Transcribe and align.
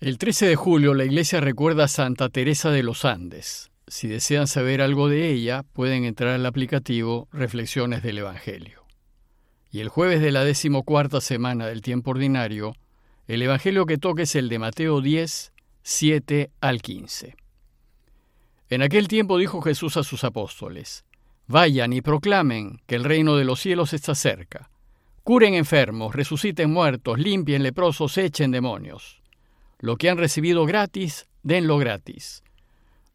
El 0.00 0.16
13 0.16 0.46
de 0.46 0.56
julio 0.56 0.94
la 0.94 1.04
iglesia 1.04 1.42
recuerda 1.42 1.84
a 1.84 1.88
Santa 1.88 2.30
Teresa 2.30 2.70
de 2.70 2.82
los 2.82 3.04
Andes. 3.04 3.70
Si 3.86 4.08
desean 4.08 4.46
saber 4.46 4.80
algo 4.80 5.10
de 5.10 5.28
ella, 5.30 5.62
pueden 5.74 6.04
entrar 6.04 6.30
al 6.30 6.46
aplicativo 6.46 7.28
Reflexiones 7.32 8.02
del 8.02 8.16
Evangelio. 8.16 8.86
Y 9.70 9.80
el 9.80 9.90
jueves 9.90 10.22
de 10.22 10.32
la 10.32 10.42
decimocuarta 10.42 11.20
semana 11.20 11.66
del 11.66 11.82
tiempo 11.82 12.12
ordinario, 12.12 12.74
el 13.26 13.42
Evangelio 13.42 13.84
que 13.84 13.98
toca 13.98 14.22
es 14.22 14.34
el 14.36 14.48
de 14.48 14.58
Mateo 14.58 15.02
10, 15.02 15.52
7 15.82 16.50
al 16.62 16.80
15. 16.80 17.36
En 18.70 18.80
aquel 18.80 19.06
tiempo 19.06 19.36
dijo 19.36 19.60
Jesús 19.60 19.98
a 19.98 20.02
sus 20.02 20.24
apóstoles, 20.24 21.04
Vayan 21.46 21.92
y 21.92 22.00
proclamen 22.00 22.80
que 22.86 22.94
el 22.94 23.04
reino 23.04 23.36
de 23.36 23.44
los 23.44 23.60
cielos 23.60 23.92
está 23.92 24.14
cerca. 24.14 24.70
Curen 25.24 25.52
enfermos, 25.52 26.14
resuciten 26.14 26.70
muertos, 26.70 27.18
limpien 27.18 27.62
leprosos, 27.62 28.16
echen 28.16 28.50
demonios. 28.50 29.19
Lo 29.80 29.96
que 29.96 30.10
han 30.10 30.18
recibido 30.18 30.66
gratis, 30.66 31.26
denlo 31.42 31.78
gratis. 31.78 32.42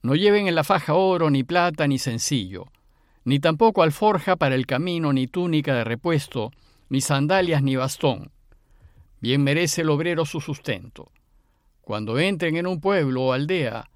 No 0.02 0.16
lleven 0.16 0.48
en 0.48 0.56
la 0.56 0.64
faja 0.64 0.96
oro, 0.96 1.30
ni 1.30 1.44
plata, 1.44 1.88
ni 1.88 2.00
sencillo, 2.00 2.66
ni 3.24 3.40
tampoco 3.40 3.84
alforja 3.84 4.36
para 4.36 4.56
el 4.56 4.66
camino, 4.66 5.14
ni 5.14 5.28
túnica 5.28 5.76
de 5.76 5.84
repuesto, 5.84 6.52
ni 6.90 7.02
sandalias, 7.02 7.62
ni 7.62 7.76
bastón. 7.76 8.32
Bien 9.22 9.44
merece 9.44 9.82
el 9.82 9.90
obrero 9.90 10.26
su 10.26 10.42
sustento. 10.42 11.12
Cuando 11.82 12.18
entren 12.18 12.58
en 12.58 12.68
un 12.68 12.82
pueblo 12.82 13.26
o 13.26 13.34
aldea, 13.34 13.90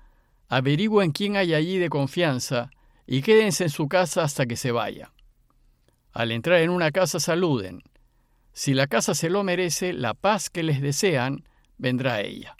averigüen 0.47 1.11
quién 1.11 1.37
hay 1.37 1.55
allí 1.55 1.77
de 1.77 1.89
confianza 1.89 2.69
y 3.07 3.23
quédense 3.23 3.63
en 3.63 3.69
su 3.71 3.87
casa 3.87 4.23
hasta 4.23 4.45
que 4.45 4.55
se 4.55 4.71
vaya. 4.71 5.11
Al 6.13 6.31
entrar 6.31 6.61
en 6.61 6.69
una 6.69 6.91
casa 6.91 7.19
saluden. 7.19 7.81
Si 8.53 8.75
la 8.75 8.85
casa 8.87 9.15
se 9.15 9.29
lo 9.29 9.43
merece, 9.43 9.93
la 9.93 10.13
paz 10.13 10.49
que 10.49 10.63
les 10.63 10.81
desean 10.81 11.43
vendrá 11.77 12.15
a 12.15 12.21
ella. 12.21 12.55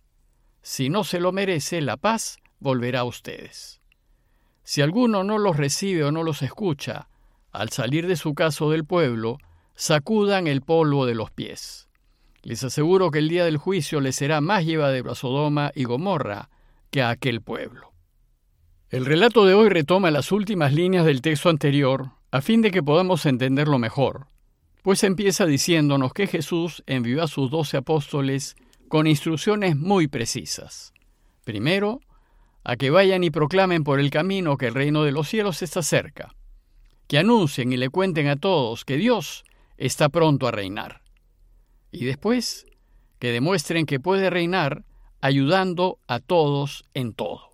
Si 0.72 0.88
no 0.88 1.04
se 1.04 1.20
lo 1.20 1.32
merece, 1.32 1.82
la 1.82 1.98
paz 1.98 2.38
volverá 2.60 3.00
a 3.00 3.04
ustedes. 3.04 3.82
Si 4.62 4.84
alguno 4.84 5.24
no 5.24 5.40
los 5.40 5.58
recibe 5.58 6.04
o 6.04 6.12
no 6.12 6.22
los 6.22 6.44
escucha, 6.44 7.10
al 7.52 7.70
salir 7.70 8.06
de 8.06 8.16
su 8.16 8.36
casa 8.36 8.66
o 8.66 8.70
del 8.70 8.86
pueblo, 8.86 9.40
sacudan 9.74 10.46
el 10.46 10.62
polvo 10.62 11.08
de 11.08 11.16
los 11.16 11.32
pies. 11.32 11.90
Les 12.44 12.64
aseguro 12.64 13.10
que 13.10 13.18
el 13.18 13.30
día 13.30 13.46
del 13.46 13.58
juicio 13.58 14.00
les 14.00 14.16
será 14.16 14.42
más 14.42 14.64
llevadero 14.64 15.12
a 15.12 15.16
Sodoma 15.16 15.72
y 15.74 15.86
Gomorra 15.86 16.52
que 16.92 17.02
a 17.02 17.10
aquel 17.10 17.42
pueblo. 17.42 17.92
El 18.92 19.08
relato 19.08 19.46
de 19.46 19.56
hoy 19.56 19.70
retoma 19.70 20.12
las 20.12 20.32
últimas 20.32 20.72
líneas 20.72 21.04
del 21.04 21.24
texto 21.24 21.50
anterior 21.50 22.12
a 22.30 22.42
fin 22.42 22.62
de 22.62 22.70
que 22.70 22.84
podamos 22.84 23.26
entenderlo 23.26 23.80
mejor, 23.80 24.28
pues 24.84 25.04
empieza 25.04 25.48
diciéndonos 25.48 26.14
que 26.14 26.28
Jesús 26.28 26.84
envió 26.86 27.24
a 27.24 27.28
sus 27.28 27.50
doce 27.50 27.78
apóstoles 27.78 28.56
con 28.90 29.08
instrucciones 29.08 29.78
muy 29.78 30.08
precisas. 30.08 30.94
Primero, 31.46 32.02
a 32.64 32.76
que 32.76 32.90
vayan 32.90 33.24
y 33.24 33.32
proclamen 33.32 33.84
por 33.84 34.00
el 34.00 34.10
camino 34.10 34.58
que 34.58 34.68
el 34.68 34.74
reino 34.74 35.04
de 35.04 35.12
los 35.12 35.30
cielos 35.30 35.62
está 35.62 35.82
cerca, 35.82 36.36
que 37.08 37.18
anuncien 37.18 37.72
y 37.72 37.78
le 37.78 37.90
cuenten 37.90 38.28
a 38.28 38.36
todos 38.36 38.84
que 38.84 38.98
Dios 38.98 39.46
está 39.78 40.10
pronto 40.10 40.48
a 40.48 40.52
reinar. 40.52 41.02
Y 41.92 42.06
después, 42.06 42.66
que 43.20 43.32
demuestren 43.32 43.86
que 43.86 44.00
puede 44.00 44.30
reinar 44.30 44.84
ayudando 45.22 46.00
a 46.08 46.20
todos 46.20 46.86
en 46.94 47.14
todo, 47.14 47.52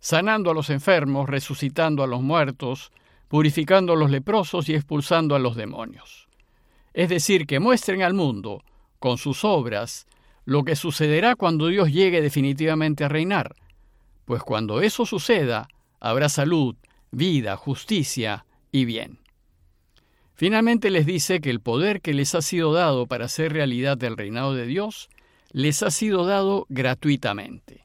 sanando 0.00 0.50
a 0.50 0.54
los 0.54 0.70
enfermos, 0.70 1.28
resucitando 1.28 2.02
a 2.02 2.06
los 2.06 2.22
muertos, 2.22 2.92
purificando 3.28 3.94
a 3.94 3.96
los 3.96 4.10
leprosos 4.10 4.68
y 4.68 4.74
expulsando 4.74 5.34
a 5.34 5.38
los 5.38 5.56
demonios. 5.56 6.28
Es 6.94 7.08
decir, 7.08 7.46
que 7.46 7.60
muestren 7.60 8.02
al 8.02 8.14
mundo, 8.14 8.62
con 8.98 9.18
sus 9.18 9.44
obras, 9.44 10.06
lo 10.46 10.64
que 10.64 10.76
sucederá 10.76 11.36
cuando 11.36 11.66
Dios 11.66 11.92
llegue 11.92 12.22
definitivamente 12.22 13.04
a 13.04 13.08
reinar, 13.08 13.56
pues 14.24 14.42
cuando 14.42 14.80
eso 14.80 15.04
suceda, 15.04 15.68
habrá 16.00 16.28
salud, 16.28 16.76
vida, 17.10 17.56
justicia 17.56 18.46
y 18.72 18.84
bien. 18.84 19.18
Finalmente 20.34 20.90
les 20.90 21.04
dice 21.04 21.40
que 21.40 21.50
el 21.50 21.60
poder 21.60 22.00
que 22.00 22.14
les 22.14 22.34
ha 22.34 22.42
sido 22.42 22.72
dado 22.72 23.06
para 23.06 23.24
hacer 23.24 23.52
realidad 23.52 24.02
el 24.04 24.16
reinado 24.16 24.54
de 24.54 24.66
Dios 24.66 25.08
les 25.50 25.82
ha 25.82 25.90
sido 25.90 26.26
dado 26.26 26.66
gratuitamente. 26.68 27.84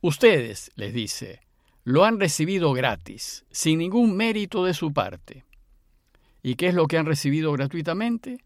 Ustedes, 0.00 0.70
les 0.76 0.94
dice, 0.94 1.40
lo 1.82 2.04
han 2.04 2.18
recibido 2.18 2.72
gratis, 2.72 3.44
sin 3.50 3.78
ningún 3.78 4.16
mérito 4.16 4.64
de 4.64 4.72
su 4.72 4.92
parte. 4.92 5.44
¿Y 6.42 6.54
qué 6.54 6.68
es 6.68 6.74
lo 6.74 6.86
que 6.86 6.96
han 6.96 7.06
recibido 7.06 7.52
gratuitamente? 7.52 8.38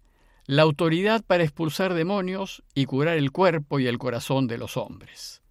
La 0.49 0.63
autoridad 0.63 1.23
para 1.23 1.45
expulsar 1.45 1.93
demonios 1.93 2.63
y 2.75 2.87
curar 2.87 3.19
el 3.19 3.33
cuerpo 3.33 3.81
y 3.81 3.87
el 3.87 3.99
corazón 3.99 4.47
de 4.47 4.57
los 4.57 4.79
hombres, 4.79 5.43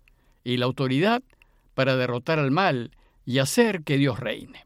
y 0.43 0.57
la 0.57 0.65
autoridad 0.65 1.21
para 1.75 1.95
derrotar 1.95 2.39
al 2.39 2.49
mal 2.49 2.89
y 3.23 3.37
hacer 3.37 3.83
que 3.83 3.97
Dios 3.97 4.19
reine. 4.19 4.65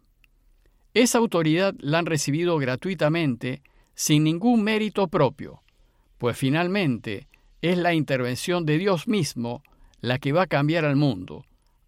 Esa 0.93 1.17
autoridad 1.17 1.75
la 1.79 1.99
han 1.99 2.05
recibido 2.05 2.57
gratuitamente, 2.59 3.61
sin 3.93 4.23
ningún 4.23 4.63
mérito 4.63 5.09
propio, 5.09 5.63
pues 6.17 6.37
finalmente 6.37 7.27
es 7.61 7.77
la 7.77 7.93
intervención 7.93 8.65
de 8.65 8.77
Dios 8.77 9.09
mismo 9.09 9.63
la 9.99 10.17
que 10.17 10.31
va 10.31 10.43
a 10.43 10.47
cambiar 10.47 10.85
al 10.85 10.95
mundo, 10.95 11.43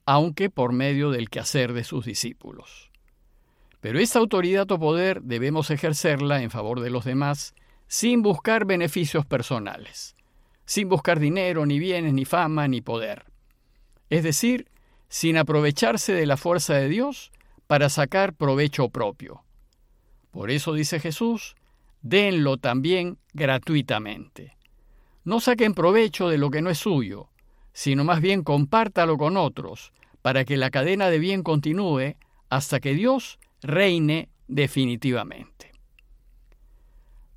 aunque 0.06 0.50
por 0.50 0.74
medio 0.74 1.12
del 1.12 1.30
quehacer 1.30 1.72
de 1.72 1.86
sus 1.86 2.04
discípulos. 2.04 2.92
Pero 3.80 4.00
esa 4.00 4.20
autoridad 4.20 4.70
o 4.70 4.80
poder 4.80 5.22
debemos 5.22 5.72
ejercerla 5.72 6.44
en 6.44 6.52
favor 6.52 6.82
de 6.82 6.90
los 6.90 7.06
demás 7.06 7.56
sin 7.94 8.24
buscar 8.24 8.66
beneficios 8.66 9.24
personales, 9.24 10.16
sin 10.66 10.90
buscar 10.90 11.20
dinero, 11.20 11.64
ni 11.68 11.78
bienes, 11.78 12.12
ni 12.12 12.26
fama, 12.26 12.68
ni 12.68 12.82
poder. 12.82 13.26
Es 14.10 14.24
decir, 14.24 14.68
sin 15.10 15.38
aprovecharse 15.38 16.12
de 16.12 16.26
la 16.26 16.36
fuerza 16.36 16.74
de 16.74 16.90
Dios 16.90 17.32
para 17.68 17.90
sacar 17.90 18.34
provecho 18.34 18.90
propio. 18.90 19.44
Por 20.32 20.50
eso 20.50 20.74
dice 20.74 21.00
Jesús, 21.00 21.56
denlo 22.02 22.58
también 22.58 23.20
gratuitamente. 23.34 24.58
No 25.24 25.40
saquen 25.40 25.76
provecho 25.76 26.30
de 26.30 26.40
lo 26.40 26.50
que 26.50 26.64
no 26.64 26.72
es 26.72 26.80
suyo, 26.80 27.30
sino 27.74 28.04
más 28.04 28.22
bien 28.22 28.42
compártalo 28.42 29.20
con 29.20 29.38
otros, 29.38 29.94
para 30.24 30.46
que 30.46 30.58
la 30.58 30.72
cadena 30.72 31.12
de 31.12 31.20
bien 31.20 31.44
continúe 31.44 32.16
hasta 32.50 32.80
que 32.80 32.96
Dios 32.96 33.38
reine 33.62 34.30
definitivamente. 34.48 35.73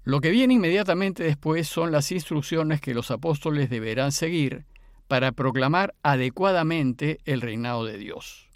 Lo 0.06 0.20
que 0.20 0.30
viene 0.30 0.54
inmediatamente 0.54 1.24
después 1.24 1.66
son 1.66 1.90
las 1.90 2.12
instrucciones 2.12 2.80
que 2.80 2.94
los 2.94 3.10
apóstoles 3.10 3.68
deberán 3.68 4.12
seguir 4.12 4.64
para 5.08 5.32
proclamar 5.32 5.96
adecuadamente 6.04 7.18
el 7.24 7.40
reinado 7.40 7.84
de 7.84 7.98
Dios. 7.98 8.48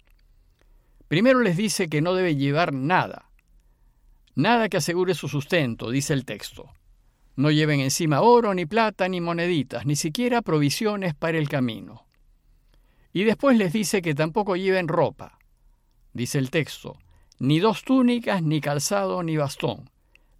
Primero 1.09 1.41
les 1.41 1.57
dice 1.57 1.89
que 1.89 1.99
no 2.01 2.13
debe 2.13 2.37
llevar 2.37 2.71
nada, 2.73 3.29
nada 4.33 4.69
que 4.69 4.77
asegure 4.77 5.13
su 5.13 5.27
sustento, 5.27 5.91
dice 5.91 6.13
el 6.13 6.23
texto. 6.23 6.71
No 7.35 7.51
lleven 7.51 7.81
encima 7.81 8.21
oro, 8.21 8.53
ni 8.53 8.65
plata, 8.65 9.09
ni 9.09 9.19
moneditas, 9.19 9.85
ni 9.85 9.97
siquiera 9.97 10.41
provisiones 10.41 11.15
para 11.15 11.37
el 11.37 11.49
camino. 11.49 12.05
Y 13.11 13.25
después 13.25 13.57
les 13.57 13.73
dice 13.73 14.01
que 14.01 14.15
tampoco 14.15 14.55
lleven 14.55 14.87
ropa, 14.87 15.37
dice 16.13 16.39
el 16.39 16.49
texto, 16.49 16.97
ni 17.39 17.59
dos 17.59 17.83
túnicas, 17.83 18.41
ni 18.41 18.61
calzado, 18.61 19.21
ni 19.21 19.35
bastón 19.35 19.90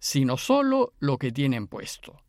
sino 0.02 0.36
solo 0.36 0.94
lo 0.98 1.16
que 1.16 1.30
tienen 1.30 1.68
puesto. 1.68 2.20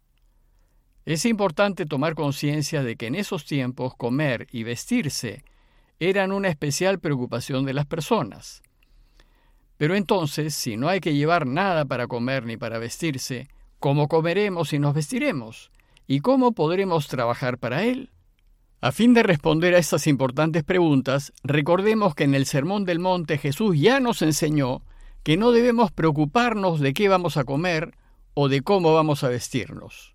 Es 1.06 1.26
importante 1.26 1.88
tomar 1.88 2.14
conciencia 2.14 2.84
de 2.84 2.98
que 2.98 3.08
en 3.08 3.16
esos 3.16 3.46
tiempos 3.46 3.96
comer 3.96 4.46
y 4.52 4.62
vestirse 4.62 5.44
eran 6.00 6.32
una 6.32 6.50
especial 6.50 7.00
preocupación 7.00 7.66
de 7.66 7.74
las 7.74 7.88
personas. 7.88 8.62
Pero 9.78 9.96
entonces, 9.96 10.54
si 10.54 10.78
no 10.78 10.88
hay 10.88 11.00
que 11.00 11.16
llevar 11.16 11.48
nada 11.48 11.84
para 11.86 12.06
comer 12.06 12.46
ni 12.46 12.58
para 12.58 12.78
vestirse, 12.78 13.48
¿cómo 13.80 14.08
comeremos 14.08 14.72
y 14.72 14.78
nos 14.78 14.94
vestiremos? 14.94 15.72
¿Y 16.06 16.20
cómo 16.20 16.52
podremos 16.52 17.08
trabajar 17.08 17.58
para 17.58 17.86
él? 17.86 18.12
A 18.82 18.92
fin 18.92 19.16
de 19.16 19.24
responder 19.24 19.74
a 19.74 19.80
estas 19.80 20.06
importantes 20.06 20.64
preguntas, 20.64 21.34
recordemos 21.44 22.14
que 22.14 22.26
en 22.26 22.36
el 22.36 22.46
Sermón 22.46 22.86
del 22.86 23.00
Monte 23.00 23.40
Jesús 23.40 23.80
ya 23.80 24.00
nos 24.00 24.22
enseñó 24.22 24.84
que 25.24 25.38
no 25.38 25.52
debemos 25.52 25.92
preocuparnos 25.92 26.80
de 26.80 26.94
qué 26.94 27.08
vamos 27.08 27.38
a 27.38 27.46
comer 27.46 27.96
o 28.34 28.50
de 28.50 28.62
cómo 28.62 28.94
vamos 28.94 29.24
a 29.24 29.30
vestirnos. 29.30 30.14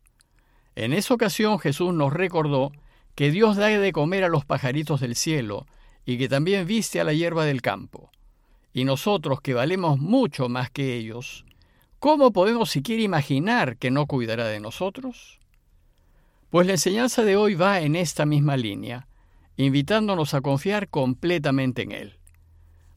En 0.77 0.93
esa 0.93 1.15
ocasión 1.15 1.59
Jesús 1.59 1.93
nos 1.95 2.13
recordó 2.13 2.73
que 3.15 3.31
Dios 3.31 3.57
da 3.57 3.67
de 3.67 3.93
comer 3.93 4.23
a 4.23 4.29
los 4.29 4.45
pajaritos 4.45 5.01
del 5.01 5.17
cielo 5.17 5.67
y 6.05 6.19
que 6.19 6.29
también 6.29 6.67
viste 6.67 7.01
a 7.01 7.05
la 7.05 7.13
hierba 7.13 7.45
del 7.45 7.63
campo. 7.63 8.11
Y 8.73 8.85
nosotros, 8.85 9.41
que 9.41 9.55
valemos 9.55 9.99
mucho 9.99 10.49
más 10.49 10.71
que 10.71 10.95
ellos, 10.95 11.45
¿cómo 11.99 12.33
podemos 12.33 12.71
siquiera 12.71 13.03
imaginar 13.03 13.77
que 13.77 13.91
no 13.91 14.07
cuidará 14.07 14.47
de 14.47 14.61
nosotros? 14.61 15.41
Pues 16.51 16.67
la 16.67 16.75
enseñanza 16.75 17.25
de 17.25 17.37
hoy 17.37 17.55
va 17.55 17.81
en 17.81 17.97
esta 17.97 18.25
misma 18.25 18.57
línea, 18.57 19.09
invitándonos 19.57 20.33
a 20.35 20.41
confiar 20.41 20.89
completamente 20.89 21.83
en 21.83 21.93
Él. 21.93 22.19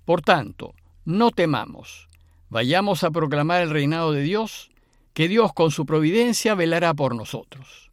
Por 0.06 0.22
tanto, 0.22 0.76
no 1.06 1.32
temamos, 1.32 2.08
vayamos 2.50 3.04
a 3.04 3.12
proclamar 3.12 3.62
el 3.62 3.70
reinado 3.70 4.12
de 4.12 4.22
Dios, 4.22 4.72
que 5.14 5.28
Dios 5.28 5.54
con 5.54 5.72
su 5.72 5.86
providencia 5.86 6.56
velará 6.56 6.94
por 6.94 7.16
nosotros. 7.16 7.90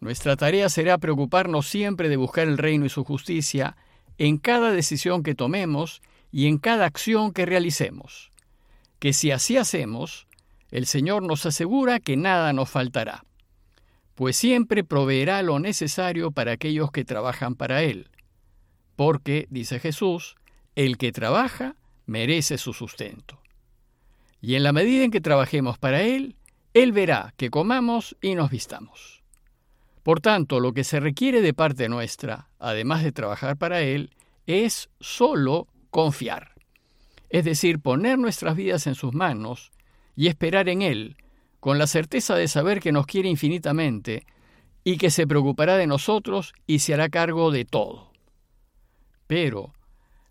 Nuestra 0.00 0.36
tarea 0.36 0.68
será 0.68 0.98
preocuparnos 0.98 1.66
siempre 1.66 2.08
de 2.08 2.16
buscar 2.16 2.46
el 2.46 2.58
reino 2.58 2.84
y 2.84 2.90
su 2.90 3.04
justicia 3.04 3.76
en 4.18 4.38
cada 4.38 4.70
decisión 4.70 5.22
que 5.22 5.34
tomemos 5.34 6.02
y 6.30 6.46
en 6.46 6.58
cada 6.58 6.84
acción 6.84 7.32
que 7.32 7.46
realicemos. 7.46 8.30
Que 8.98 9.12
si 9.12 9.30
así 9.30 9.56
hacemos, 9.56 10.26
el 10.70 10.86
Señor 10.86 11.22
nos 11.22 11.46
asegura 11.46 12.00
que 12.00 12.16
nada 12.16 12.52
nos 12.52 12.68
faltará, 12.68 13.24
pues 14.14 14.36
siempre 14.36 14.84
proveerá 14.84 15.42
lo 15.42 15.58
necesario 15.58 16.30
para 16.32 16.52
aquellos 16.52 16.90
que 16.90 17.04
trabajan 17.04 17.54
para 17.54 17.82
Él. 17.82 18.10
Porque, 18.96 19.46
dice 19.50 19.80
Jesús, 19.80 20.36
el 20.74 20.98
que 20.98 21.12
trabaja 21.12 21.76
merece 22.06 22.58
su 22.58 22.72
sustento. 22.72 23.40
Y 24.40 24.56
en 24.56 24.62
la 24.62 24.72
medida 24.72 25.04
en 25.04 25.10
que 25.10 25.20
trabajemos 25.20 25.78
para 25.78 26.02
Él, 26.02 26.36
Él 26.74 26.92
verá 26.92 27.32
que 27.36 27.50
comamos 27.50 28.16
y 28.20 28.34
nos 28.34 28.50
vistamos. 28.50 29.22
Por 30.02 30.20
tanto, 30.20 30.60
lo 30.60 30.74
que 30.74 30.84
se 30.84 31.00
requiere 31.00 31.40
de 31.40 31.54
parte 31.54 31.88
nuestra, 31.88 32.50
además 32.58 33.02
de 33.02 33.12
trabajar 33.12 33.56
para 33.56 33.80
Él, 33.80 34.10
es 34.46 34.90
solo 35.00 35.66
confiar. 35.90 36.52
Es 37.30 37.44
decir, 37.44 37.80
poner 37.80 38.18
nuestras 38.18 38.54
vidas 38.54 38.86
en 38.86 38.94
sus 38.94 39.14
manos 39.14 39.72
y 40.14 40.26
esperar 40.26 40.68
en 40.68 40.82
Él, 40.82 41.16
con 41.58 41.78
la 41.78 41.86
certeza 41.86 42.36
de 42.36 42.48
saber 42.48 42.80
que 42.80 42.92
nos 42.92 43.06
quiere 43.06 43.30
infinitamente 43.30 44.26
y 44.84 44.98
que 44.98 45.10
se 45.10 45.26
preocupará 45.26 45.78
de 45.78 45.86
nosotros 45.86 46.52
y 46.66 46.80
se 46.80 46.92
hará 46.92 47.08
cargo 47.08 47.50
de 47.50 47.64
todo. 47.64 48.12
Pero, 49.26 49.72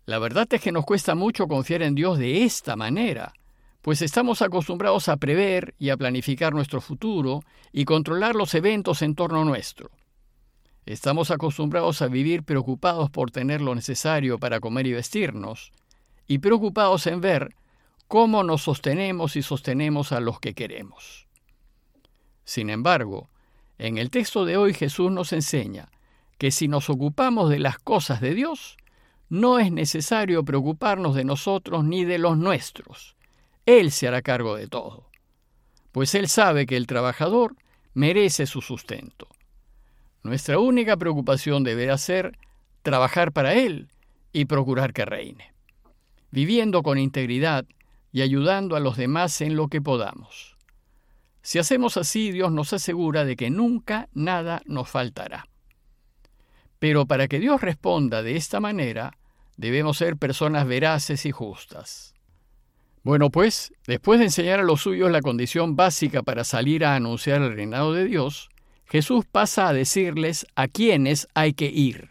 la 0.06 0.18
verdad 0.18 0.46
es 0.52 0.60
que 0.60 0.72
nos 0.72 0.84
cuesta 0.84 1.14
mucho 1.14 1.48
confiar 1.48 1.82
en 1.82 1.94
Dios 1.94 2.18
de 2.18 2.44
esta 2.44 2.76
manera, 2.76 3.32
pues 3.80 4.02
estamos 4.02 4.42
acostumbrados 4.42 5.08
a 5.08 5.16
prever 5.16 5.74
y 5.78 5.90
a 5.90 5.96
planificar 5.96 6.52
nuestro 6.52 6.80
futuro 6.80 7.42
y 7.72 7.84
controlar 7.84 8.34
los 8.34 8.54
eventos 8.54 9.02
en 9.02 9.14
torno 9.14 9.44
nuestro. 9.44 9.90
Estamos 10.86 11.30
acostumbrados 11.30 12.02
a 12.02 12.08
vivir 12.08 12.42
preocupados 12.42 13.10
por 13.10 13.30
tener 13.30 13.60
lo 13.60 13.74
necesario 13.74 14.38
para 14.38 14.60
comer 14.60 14.86
y 14.86 14.92
vestirnos, 14.92 15.72
y 16.26 16.38
preocupados 16.38 17.06
en 17.06 17.20
ver 17.20 17.54
cómo 18.08 18.42
nos 18.42 18.62
sostenemos 18.62 19.36
y 19.36 19.42
sostenemos 19.42 20.12
a 20.12 20.20
los 20.20 20.40
que 20.40 20.54
queremos. 20.54 21.26
Sin 22.44 22.68
embargo, 22.68 23.30
en 23.78 23.98
el 23.98 24.10
texto 24.10 24.44
de 24.44 24.56
hoy 24.58 24.74
Jesús 24.74 25.10
nos 25.10 25.32
enseña 25.32 25.90
que 26.38 26.50
si 26.50 26.68
nos 26.68 26.90
ocupamos 26.90 27.48
de 27.48 27.58
las 27.58 27.78
cosas 27.78 28.20
de 28.20 28.34
Dios, 28.34 28.76
no 29.28 29.58
es 29.58 29.72
necesario 29.72 30.44
preocuparnos 30.44 31.14
de 31.14 31.24
nosotros 31.24 31.84
ni 31.84 32.04
de 32.04 32.18
los 32.18 32.36
nuestros, 32.36 33.14
él 33.66 33.92
se 33.92 34.06
hará 34.06 34.20
cargo 34.20 34.56
de 34.56 34.66
todo, 34.66 35.08
pues 35.90 36.14
Él 36.14 36.28
sabe 36.28 36.66
que 36.66 36.76
el 36.76 36.86
trabajador 36.86 37.56
merece 37.94 38.46
su 38.46 38.60
sustento. 38.60 39.28
Nuestra 40.22 40.58
única 40.58 40.96
preocupación 40.96 41.64
deberá 41.64 41.96
ser 41.96 42.36
trabajar 42.82 43.32
para 43.32 43.54
Él 43.54 43.88
y 44.32 44.44
procurar 44.44 44.92
que 44.92 45.06
reine, 45.06 45.54
viviendo 46.30 46.82
con 46.82 46.98
integridad 46.98 47.64
y 48.12 48.20
ayudando 48.20 48.76
a 48.76 48.80
los 48.80 48.96
demás 48.96 49.40
en 49.40 49.56
lo 49.56 49.68
que 49.68 49.80
podamos. 49.80 50.56
Si 51.40 51.58
hacemos 51.58 51.96
así, 51.96 52.32
Dios 52.32 52.52
nos 52.52 52.72
asegura 52.72 53.24
de 53.24 53.36
que 53.36 53.50
nunca 53.50 54.08
nada 54.12 54.62
nos 54.66 54.88
faltará. 54.88 55.46
Pero 56.78 57.06
para 57.06 57.28
que 57.28 57.40
Dios 57.40 57.60
responda 57.60 58.22
de 58.22 58.36
esta 58.36 58.60
manera, 58.60 59.16
debemos 59.56 59.98
ser 59.98 60.16
personas 60.16 60.66
veraces 60.66 61.26
y 61.26 61.30
justas. 61.30 62.14
Bueno, 63.02 63.30
pues, 63.30 63.72
después 63.86 64.18
de 64.18 64.26
enseñar 64.26 64.60
a 64.60 64.64
los 64.64 64.80
suyos 64.80 65.10
la 65.10 65.20
condición 65.20 65.76
básica 65.76 66.22
para 66.22 66.42
salir 66.42 66.84
a 66.84 66.94
anunciar 66.94 67.42
el 67.42 67.54
reinado 67.54 67.92
de 67.92 68.04
Dios, 68.04 68.48
Jesús 68.86 69.24
pasa 69.30 69.68
a 69.68 69.72
decirles 69.72 70.46
a 70.54 70.68
quiénes 70.68 71.28
hay 71.34 71.52
que 71.52 71.66
ir. 71.66 72.10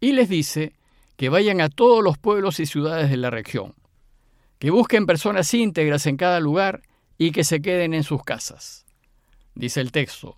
Y 0.00 0.12
les 0.12 0.28
dice 0.28 0.74
que 1.16 1.28
vayan 1.30 1.60
a 1.60 1.68
todos 1.68 2.04
los 2.04 2.18
pueblos 2.18 2.60
y 2.60 2.66
ciudades 2.66 3.10
de 3.10 3.16
la 3.16 3.30
región, 3.30 3.74
que 4.58 4.70
busquen 4.70 5.06
personas 5.06 5.52
íntegras 5.54 6.06
en 6.06 6.16
cada 6.16 6.40
lugar 6.40 6.82
y 7.16 7.30
que 7.30 7.44
se 7.44 7.62
queden 7.62 7.94
en 7.94 8.02
sus 8.02 8.22
casas. 8.24 8.84
Dice 9.54 9.80
el 9.80 9.92
texto, 9.92 10.36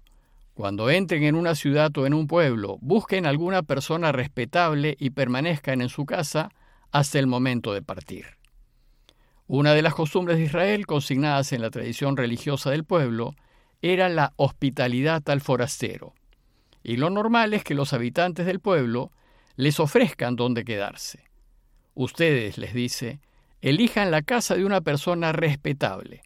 cuando 0.57 0.89
entren 0.89 1.23
en 1.25 1.35
una 1.35 1.55
ciudad 1.55 1.95
o 1.99 2.07
en 2.07 2.15
un 2.15 2.27
pueblo, 2.27 2.79
busquen 2.81 3.27
alguna 3.27 3.63
persona 3.63 4.11
respetable 4.11 4.97
y 4.99 5.11
permanezcan 5.11 5.83
en 5.83 5.91
su 5.91 6.07
casa 6.07 6.49
hasta 6.91 7.19
el 7.19 7.27
momento 7.27 7.75
de 7.75 7.83
partir. 7.83 8.25
Una 9.47 9.75
de 9.75 9.83
las 9.83 9.93
costumbres 9.93 10.39
de 10.39 10.45
Israel 10.45 10.87
consignadas 10.87 11.53
en 11.53 11.61
la 11.61 11.69
tradición 11.69 12.17
religiosa 12.17 12.71
del 12.71 12.85
pueblo 12.85 13.35
era 13.83 14.09
la 14.09 14.33
hospitalidad 14.37 15.23
al 15.29 15.43
forastero. 15.43 16.15
Y 16.83 16.97
lo 16.97 17.11
normal 17.11 17.53
es 17.53 17.63
que 17.63 17.75
los 17.75 17.93
habitantes 17.93 18.47
del 18.47 18.61
pueblo 18.61 19.11
les 19.57 19.79
ofrezcan 19.79 20.37
donde 20.37 20.65
quedarse. 20.65 21.25
Ustedes, 21.93 22.57
les 22.57 22.73
dice, 22.73 23.21
elijan 23.61 24.11
la 24.11 24.23
casa 24.23 24.57
de 24.57 24.65
una 24.65 24.81
persona 24.81 25.33
respetable, 25.33 26.23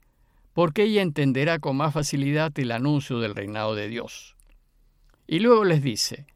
porque 0.60 0.82
ella 0.82 1.00
entenderá 1.00 1.58
con 1.58 1.78
más 1.78 1.94
facilidad 1.94 2.52
el 2.58 2.72
anuncio 2.72 3.18
del 3.18 3.34
reinado 3.34 3.74
de 3.74 3.88
Dios. 3.88 4.36
Y 5.26 5.38
luego 5.38 5.64
les 5.64 5.82
dice, 5.82 6.26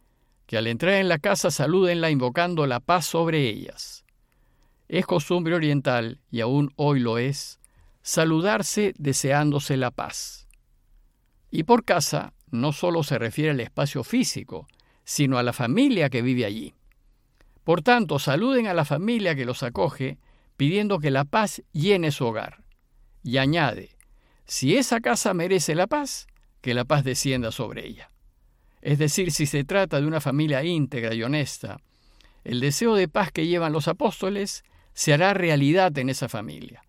que 0.46 0.56
al 0.56 0.66
entrar 0.66 0.94
en 0.94 1.10
la 1.10 1.18
casa 1.18 1.50
salúdenla 1.50 2.08
invocando 2.08 2.66
la 2.66 2.80
paz 2.80 3.04
sobre 3.04 3.46
ellas. 3.50 4.06
Es 4.88 5.04
costumbre 5.04 5.54
oriental, 5.54 6.22
y 6.30 6.40
aún 6.40 6.72
hoy 6.76 7.00
lo 7.00 7.18
es, 7.18 7.60
saludarse 8.00 8.94
deseándose 8.96 9.76
la 9.76 9.90
paz. 9.90 10.48
Y 11.50 11.64
por 11.64 11.84
casa 11.84 12.32
no 12.50 12.72
solo 12.72 13.02
se 13.02 13.18
refiere 13.18 13.50
al 13.50 13.60
espacio 13.60 14.04
físico, 14.04 14.66
sino 15.04 15.36
a 15.36 15.42
la 15.42 15.52
familia 15.52 16.08
que 16.08 16.22
vive 16.22 16.46
allí. 16.46 16.72
Por 17.62 17.82
tanto, 17.82 18.18
saluden 18.18 18.68
a 18.68 18.72
la 18.72 18.86
familia 18.86 19.34
que 19.34 19.44
los 19.44 19.62
acoge, 19.62 20.16
pidiendo 20.56 20.98
que 20.98 21.10
la 21.10 21.26
paz 21.26 21.62
llene 21.72 22.10
su 22.10 22.24
hogar. 22.24 22.64
Y 23.22 23.36
añade, 23.36 23.93
si 24.46 24.76
esa 24.76 25.00
casa 25.00 25.34
merece 25.34 25.74
la 25.74 25.86
paz, 25.86 26.26
que 26.60 26.74
la 26.74 26.84
paz 26.84 27.04
descienda 27.04 27.52
sobre 27.52 27.86
ella. 27.86 28.10
Es 28.82 28.98
decir, 28.98 29.32
si 29.32 29.46
se 29.46 29.64
trata 29.64 30.00
de 30.00 30.06
una 30.06 30.20
familia 30.20 30.62
íntegra 30.62 31.14
y 31.14 31.22
honesta, 31.22 31.78
el 32.44 32.60
deseo 32.60 32.94
de 32.94 33.08
paz 33.08 33.32
que 33.32 33.46
llevan 33.46 33.72
los 33.72 33.88
apóstoles 33.88 34.64
se 34.92 35.14
hará 35.14 35.34
realidad 35.34 35.96
en 35.98 36.10
esa 36.10 36.28
familia. 36.28 36.84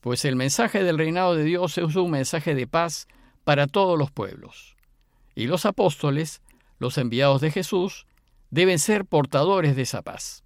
Pues 0.00 0.24
el 0.24 0.36
mensaje 0.36 0.82
del 0.82 0.98
reinado 0.98 1.34
de 1.34 1.44
Dios 1.44 1.78
es 1.78 1.96
un 1.96 2.10
mensaje 2.10 2.54
de 2.54 2.66
paz 2.66 3.08
para 3.44 3.66
todos 3.66 3.98
los 3.98 4.10
pueblos. 4.10 4.76
Y 5.34 5.46
los 5.46 5.64
apóstoles, 5.64 6.42
los 6.78 6.98
enviados 6.98 7.40
de 7.40 7.50
Jesús, 7.50 8.06
deben 8.50 8.78
ser 8.78 9.06
portadores 9.06 9.76
de 9.76 9.82
esa 9.82 10.02
paz. 10.02 10.44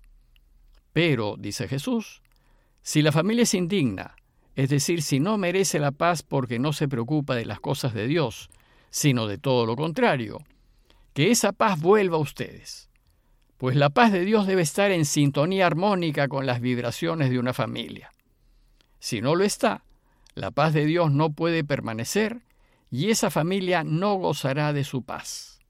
Pero, 0.93 1.37
dice 1.39 1.69
Jesús, 1.69 2.23
si 2.83 3.03
la 3.03 3.13
familia 3.13 3.43
es 3.43 3.55
indigna, 3.55 4.15
es 4.57 4.69
decir, 4.69 5.03
si 5.03 5.21
no 5.21 5.39
merece 5.39 5.79
la 5.79 5.93
paz 5.93 6.25
porque 6.25 6.59
no 6.59 6.73
se 6.73 6.89
preocupa 6.89 7.37
de 7.37 7.45
las 7.45 7.61
cosas 7.61 7.95
de 7.95 8.09
Dios, 8.09 8.51
sino 8.91 9.29
de 9.29 9.39
todo 9.39 9.67
lo 9.67 9.77
contrario, 9.77 10.39
que 11.13 11.31
esa 11.31 11.53
paz 11.53 11.81
vuelva 11.81 12.17
a 12.17 12.21
ustedes 12.21 12.87
pues 13.57 13.75
la 13.75 13.91
paz 13.91 14.13
de 14.13 14.25
Dios 14.25 14.47
debe 14.47 14.63
estar 14.63 14.91
en 14.91 15.05
sintonía 15.05 15.67
armónica 15.67 16.29
con 16.29 16.47
las 16.47 16.61
vibraciones 16.61 17.31
de 17.31 17.39
una 17.39 17.55
familia. 17.55 18.13
Si 18.99 19.21
no 19.21 19.35
lo 19.35 19.45
está, 19.45 19.85
la 20.35 20.51
paz 20.51 20.75
de 20.75 20.85
Dios 20.85 21.11
no 21.11 21.33
puede 21.33 21.65
permanecer 21.65 22.43
y 22.91 23.11
esa 23.11 23.31
familia 23.31 23.83
no 23.83 24.15
gozará 24.17 24.73
de 24.73 24.85
su 24.85 25.03
paz. 25.03 25.61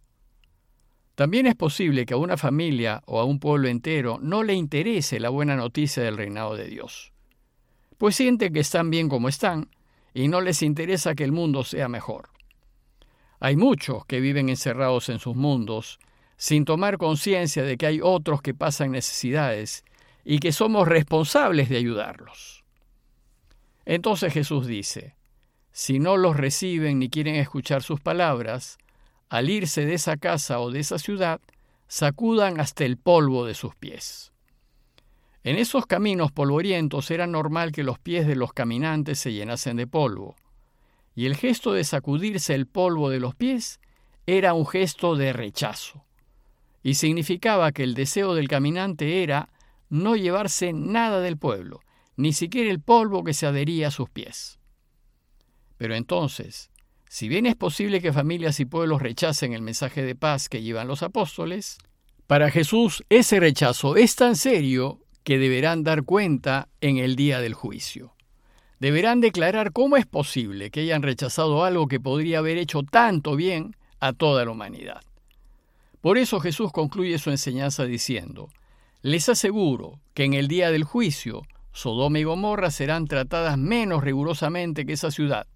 También 1.15 1.47
es 1.47 1.55
posible 1.55 2.05
que 2.05 2.15
a 2.15 2.19
una 2.19 2.37
familia 2.37 3.03
o 3.07 3.21
a 3.21 3.25
un 3.25 3.39
pueblo 3.39 3.69
entero 3.69 4.19
no 4.21 4.43
le 4.43 4.55
interese 4.55 5.21
la 5.21 5.31
buena 5.31 5.57
noticia 5.57 6.03
del 6.03 6.17
reinado 6.17 6.57
de 6.57 6.67
Dios, 6.67 7.13
pues 7.99 8.17
sienten 8.17 8.53
que 8.53 8.61
están 8.61 8.91
bien 8.91 9.09
como 9.09 9.29
están 9.29 9.69
y 10.15 10.29
no 10.29 10.41
les 10.41 10.63
interesa 10.63 11.15
que 11.15 11.25
el 11.25 11.33
mundo 11.33 11.65
sea 11.65 11.89
mejor. 11.89 12.31
Hay 13.41 13.57
muchos 13.57 14.07
que 14.07 14.21
viven 14.21 14.49
encerrados 14.49 15.09
en 15.09 15.19
sus 15.19 15.37
mundos 15.37 15.99
sin 16.37 16.65
tomar 16.65 16.99
conciencia 16.99 17.63
de 17.63 17.77
que 17.77 17.87
hay 17.87 18.01
otros 18.03 18.43
que 18.43 18.55
pasan 18.55 18.93
necesidades 18.93 19.85
y 20.25 20.39
que 20.39 20.53
somos 20.53 20.89
responsables 20.89 21.69
de 21.69 21.77
ayudarlos. 21.77 22.65
Entonces 23.85 24.33
Jesús 24.33 24.67
dice, 24.67 25.17
si 25.73 25.99
no 25.99 26.17
los 26.17 26.37
reciben 26.37 26.99
ni 26.99 27.09
quieren 27.09 27.37
escuchar 27.37 27.83
sus 27.83 28.01
palabras, 28.01 28.79
al 29.29 29.51
irse 29.51 29.87
de 29.87 29.95
esa 29.95 30.17
casa 30.17 30.61
o 30.61 30.71
de 30.71 30.81
esa 30.81 30.99
ciudad, 30.99 31.41
sacudan 31.89 32.61
hasta 32.61 32.85
el 32.85 32.97
polvo 32.97 33.47
de 33.47 33.55
sus 33.55 33.75
pies. 33.75 34.33
En 35.47 35.59
esos 35.59 35.87
caminos 35.87 36.33
polvorientos 36.33 37.09
era 37.13 37.29
normal 37.29 37.71
que 37.71 37.85
los 37.85 38.01
pies 38.01 38.27
de 38.27 38.35
los 38.35 38.53
caminantes 38.53 39.21
se 39.21 39.33
llenasen 39.33 39.77
de 39.77 39.87
polvo, 39.87 40.35
y 41.15 41.27
el 41.27 41.37
gesto 41.37 41.73
de 41.73 41.85
sacudirse 41.85 42.53
el 42.53 42.67
polvo 42.67 43.11
de 43.11 43.21
los 43.21 43.37
pies 43.37 43.79
era 44.27 44.55
un 44.55 44.67
gesto 44.67 45.15
de 45.15 45.33
rechazo 45.33 46.05
y 46.83 46.95
significaba 46.95 47.71
que 47.71 47.85
el 47.85 47.95
deseo 47.95 48.35
del 48.35 48.49
caminante 48.49 49.23
era 49.23 49.49
no 49.89 50.17
llevarse 50.17 50.73
nada 50.73 51.21
del 51.21 51.37
pueblo, 51.37 51.81
ni 52.17 52.33
siquiera 52.33 52.69
el 52.69 52.81
polvo 52.81 53.23
que 53.23 53.33
se 53.33 53.47
adhería 53.47 53.87
a 53.87 53.93
sus 53.93 54.11
pies. 54.11 54.59
Pero 55.79 55.95
entonces, 55.95 56.71
Si 57.09 57.29
bien 57.29 57.47
es 57.47 57.55
posible 57.55 58.01
que 58.01 58.13
familias 58.13 58.59
y 58.59 58.65
pueblos 58.65 59.01
rechacen 59.01 59.53
el 59.53 59.63
mensaje 59.63 60.03
de 60.03 60.17
paz 60.17 60.49
que 60.49 60.63
llevan 60.63 60.89
los 60.89 61.05
apóstoles, 61.05 61.79
para 62.27 62.51
Jesús 62.51 63.05
ese 63.11 63.39
rechazo 63.39 63.95
es 63.95 64.17
tan 64.17 64.35
serio 64.35 65.06
que 65.27 65.41
deberán 65.41 65.83
dar 65.83 66.05
cuenta 66.05 66.69
en 66.81 66.99
el 66.99 67.17
día 67.17 67.41
del 67.41 67.53
juicio. 67.53 68.15
Deberán 68.79 69.21
declarar 69.21 69.73
cómo 69.73 69.97
es 69.97 70.07
posible 70.07 70.71
que 70.71 70.83
hayan 70.83 71.03
rechazado 71.03 71.65
algo 71.65 71.89
que 71.89 71.99
podría 71.99 72.39
haber 72.39 72.59
hecho 72.59 72.85
tanto 72.85 73.35
bien 73.35 73.75
a 73.99 74.13
toda 74.13 74.45
la 74.45 74.53
humanidad. 74.53 75.03
Por 76.01 76.17
eso 76.17 76.39
Jesús 76.39 76.71
concluye 76.71 77.19
su 77.19 77.31
enseñanza 77.31 77.87
diciendo, 77.87 78.51
les 79.03 79.29
aseguro 79.29 79.99
que 80.15 80.23
en 80.23 80.35
el 80.35 80.47
día 80.47 80.71
del 80.71 80.85
juicio 80.85 81.43
Sodoma 81.73 82.21
y 82.21 82.23
Gomorra 82.23 82.71
serán 82.71 83.09
tratadas 83.09 83.59
menos 83.59 84.05
rigurosamente 84.05 84.87
que 84.87 84.93
esa 84.93 85.11
ciudad, 85.11 85.49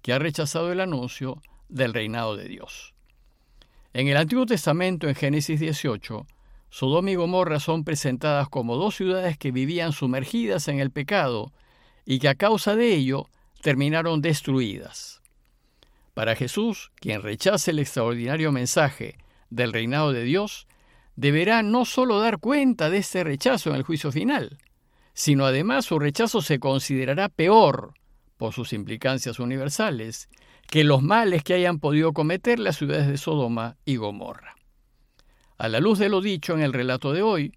que 0.00 0.12
ha 0.12 0.20
rechazado 0.20 0.70
el 0.70 0.80
anuncio 0.80 1.42
del 1.68 1.92
reinado 1.92 2.36
de 2.36 2.46
Dios. 2.46 2.94
En 3.94 4.06
el 4.06 4.16
Antiguo 4.16 4.46
Testamento, 4.46 5.08
en 5.08 5.16
Génesis 5.16 5.58
18, 5.58 6.24
Sodoma 6.72 7.10
y 7.10 7.16
Gomorra 7.16 7.60
son 7.60 7.84
presentadas 7.84 8.48
como 8.48 8.76
dos 8.76 8.96
ciudades 8.96 9.36
que 9.36 9.52
vivían 9.52 9.92
sumergidas 9.92 10.68
en 10.68 10.80
el 10.80 10.90
pecado 10.90 11.52
y 12.06 12.18
que 12.18 12.30
a 12.30 12.34
causa 12.34 12.74
de 12.74 12.94
ello 12.94 13.28
terminaron 13.60 14.22
destruidas. 14.22 15.20
Para 16.14 16.34
Jesús, 16.34 16.90
quien 16.94 17.20
rechace 17.20 17.72
el 17.72 17.78
extraordinario 17.78 18.52
mensaje 18.52 19.18
del 19.50 19.74
reinado 19.74 20.14
de 20.14 20.24
Dios, 20.24 20.66
deberá 21.14 21.62
no 21.62 21.84
solo 21.84 22.18
dar 22.20 22.38
cuenta 22.38 22.88
de 22.88 22.98
este 22.98 23.22
rechazo 23.22 23.68
en 23.68 23.76
el 23.76 23.82
juicio 23.82 24.10
final, 24.10 24.56
sino 25.12 25.44
además 25.44 25.84
su 25.84 25.98
rechazo 25.98 26.40
se 26.40 26.58
considerará 26.58 27.28
peor, 27.28 27.92
por 28.38 28.54
sus 28.54 28.72
implicancias 28.72 29.38
universales, 29.40 30.30
que 30.68 30.84
los 30.84 31.02
males 31.02 31.44
que 31.44 31.52
hayan 31.52 31.80
podido 31.80 32.14
cometer 32.14 32.58
las 32.58 32.78
ciudades 32.78 33.08
de 33.08 33.18
Sodoma 33.18 33.76
y 33.84 33.96
Gomorra. 33.96 34.56
A 35.62 35.68
la 35.68 35.78
luz 35.78 36.00
de 36.00 36.08
lo 36.08 36.20
dicho 36.20 36.54
en 36.54 36.60
el 36.60 36.72
relato 36.72 37.12
de 37.12 37.22
hoy, 37.22 37.52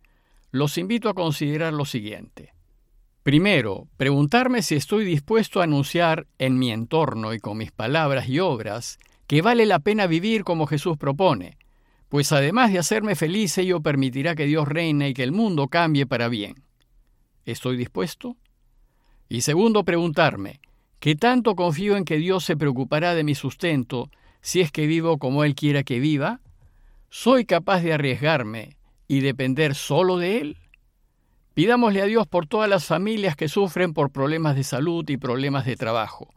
los 0.51 0.77
invito 0.77 1.09
a 1.09 1.15
considerar 1.15 1.73
lo 1.73 1.85
siguiente. 1.85 2.53
Primero, 3.23 3.87
preguntarme 3.97 4.61
si 4.61 4.75
estoy 4.75 5.05
dispuesto 5.05 5.59
a 5.59 5.63
anunciar 5.63 6.27
en 6.37 6.59
mi 6.59 6.71
entorno 6.71 7.33
y 7.33 7.39
con 7.39 7.57
mis 7.57 7.71
palabras 7.71 8.29
y 8.29 8.39
obras 8.39 8.99
que 9.25 9.41
vale 9.41 9.65
la 9.65 9.79
pena 9.79 10.05
vivir 10.05 10.43
como 10.43 10.67
Jesús 10.67 10.99
propone, 10.99 11.57
pues 12.07 12.31
además 12.31 12.71
de 12.71 12.77
hacerme 12.77 13.15
feliz 13.15 13.57
ello 13.57 13.81
permitirá 13.81 14.35
que 14.35 14.45
Dios 14.45 14.67
reine 14.67 15.09
y 15.09 15.13
que 15.15 15.23
el 15.23 15.31
mundo 15.31 15.67
cambie 15.67 16.05
para 16.05 16.27
bien. 16.27 16.61
¿Estoy 17.43 17.75
dispuesto? 17.75 18.37
Y 19.29 19.41
segundo, 19.41 19.83
preguntarme, 19.83 20.59
¿qué 20.99 21.15
tanto 21.15 21.55
confío 21.55 21.97
en 21.97 22.05
que 22.05 22.17
Dios 22.17 22.43
se 22.43 22.55
preocupará 22.55 23.15
de 23.15 23.23
mi 23.23 23.33
sustento 23.33 24.11
si 24.41 24.61
es 24.61 24.71
que 24.71 24.85
vivo 24.85 25.17
como 25.17 25.43
Él 25.43 25.55
quiera 25.55 25.81
que 25.81 25.99
viva? 25.99 26.41
¿Soy 27.17 27.45
capaz 27.45 27.79
de 27.79 27.93
arriesgarme 27.93 28.75
y 29.07 29.21
depender 29.21 29.73
solo 29.73 30.17
de 30.17 30.41
Él? 30.41 30.57
Pidámosle 31.53 32.01
a 32.01 32.05
Dios 32.07 32.27
por 32.27 32.45
todas 32.45 32.69
las 32.69 32.83
familias 32.83 33.37
que 33.37 33.47
sufren 33.47 33.93
por 33.93 34.11
problemas 34.11 34.57
de 34.57 34.65
salud 34.65 35.09
y 35.09 35.15
problemas 35.15 35.65
de 35.65 35.77
trabajo, 35.77 36.33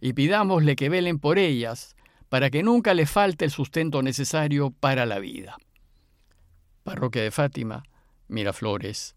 y 0.00 0.14
pidámosle 0.14 0.76
que 0.76 0.88
velen 0.88 1.18
por 1.18 1.38
ellas 1.38 1.94
para 2.30 2.48
que 2.48 2.62
nunca 2.62 2.94
le 2.94 3.04
falte 3.04 3.44
el 3.44 3.50
sustento 3.50 4.00
necesario 4.00 4.70
para 4.70 5.04
la 5.04 5.18
vida. 5.18 5.58
Parroquia 6.84 7.22
de 7.22 7.30
Fátima, 7.30 7.82
Miraflores, 8.26 9.16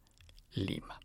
Lima. 0.51 0.99